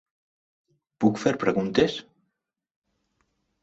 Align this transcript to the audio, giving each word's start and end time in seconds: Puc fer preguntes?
Puc 1.05 1.21
fer 1.25 1.35
preguntes? 1.45 2.01